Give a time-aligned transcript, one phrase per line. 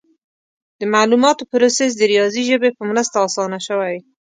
[0.79, 3.95] د معلوماتو پروسس د ریاضي ژبې په مرسته اسانه شوی.